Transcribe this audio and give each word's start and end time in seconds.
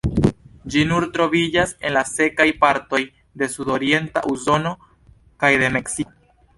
Ĝi 0.75 0.81
nur 0.91 1.05
troviĝas 1.17 1.73
en 1.89 1.93
la 1.99 2.03
sekaj 2.13 2.49
partoj 2.65 3.03
de 3.43 3.53
sudorienta 3.59 4.27
Usono 4.35 4.77
kaj 5.45 5.57
de 5.65 5.75
Meksiko. 5.79 6.23